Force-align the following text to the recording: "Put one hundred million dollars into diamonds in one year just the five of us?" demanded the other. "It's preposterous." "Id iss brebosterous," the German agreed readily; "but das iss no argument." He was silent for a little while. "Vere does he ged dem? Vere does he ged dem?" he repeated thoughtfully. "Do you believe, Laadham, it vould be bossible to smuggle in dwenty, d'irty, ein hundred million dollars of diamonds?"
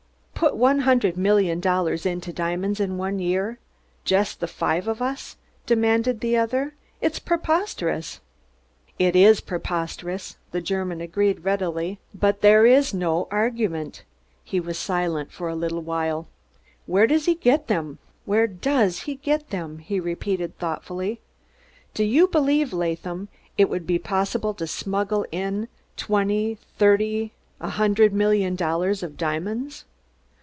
"Put 0.41 0.57
one 0.57 0.79
hundred 0.79 1.17
million 1.17 1.59
dollars 1.59 2.03
into 2.03 2.33
diamonds 2.33 2.79
in 2.79 2.97
one 2.97 3.19
year 3.19 3.59
just 4.05 4.39
the 4.39 4.47
five 4.47 4.87
of 4.87 4.99
us?" 4.99 5.35
demanded 5.67 6.19
the 6.19 6.35
other. 6.35 6.73
"It's 6.99 7.19
preposterous." 7.19 8.21
"Id 8.97 9.15
iss 9.15 9.39
brebosterous," 9.39 10.37
the 10.49 10.59
German 10.59 10.99
agreed 10.99 11.43
readily; 11.45 11.99
"but 12.15 12.41
das 12.41 12.65
iss 12.65 12.91
no 12.91 13.27
argument." 13.29 14.01
He 14.43 14.59
was 14.59 14.79
silent 14.79 15.31
for 15.31 15.47
a 15.47 15.53
little 15.55 15.79
while. 15.83 16.27
"Vere 16.87 17.05
does 17.05 17.25
he 17.27 17.35
ged 17.35 17.67
dem? 17.67 17.99
Vere 18.25 18.47
does 18.47 19.01
he 19.01 19.17
ged 19.17 19.47
dem?" 19.51 19.77
he 19.77 19.99
repeated 19.99 20.57
thoughtfully. 20.57 21.19
"Do 21.93 22.03
you 22.03 22.27
believe, 22.27 22.73
Laadham, 22.73 23.27
it 23.59 23.65
vould 23.67 23.85
be 23.85 23.99
bossible 23.99 24.55
to 24.55 24.65
smuggle 24.65 25.23
in 25.31 25.67
dwenty, 25.97 26.57
d'irty, 26.79 27.29
ein 27.61 27.69
hundred 27.69 28.11
million 28.11 28.55
dollars 28.55 29.03
of 29.03 29.17
diamonds?" 29.17 29.85